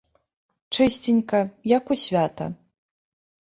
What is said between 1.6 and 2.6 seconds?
як у свята.